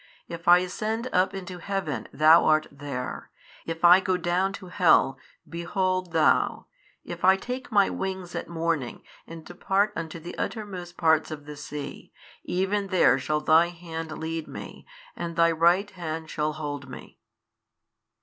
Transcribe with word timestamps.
if 0.27 0.47
I 0.47 0.57
ascend 0.65 1.07
up 1.13 1.35
into 1.35 1.59
heaven, 1.59 2.07
THOU 2.11 2.43
art 2.47 2.67
there, 2.71 3.29
if 3.67 3.85
I 3.85 3.99
go 3.99 4.17
down 4.17 4.51
to 4.53 4.69
hell, 4.69 5.19
behold 5.47 6.11
Thou, 6.11 6.65
if 7.03 7.23
I 7.23 7.37
take 7.37 7.71
my 7.71 7.87
wings 7.91 8.33
at 8.33 8.49
morning 8.49 9.03
and 9.27 9.45
depart 9.45 9.93
unto 9.95 10.19
the 10.19 10.35
uttermost 10.39 10.97
parts 10.97 11.29
of 11.29 11.45
the 11.45 11.55
sea, 11.55 12.11
even 12.43 12.87
there 12.87 13.19
shall 13.19 13.41
Thy 13.41 13.67
Hand 13.67 14.11
lead 14.17 14.47
me 14.47 14.87
and 15.15 15.35
Thy 15.35 15.51
Right 15.51 15.91
Hand 15.91 16.31
shall 16.31 16.53
hold 16.53 16.89
me. 16.89 17.19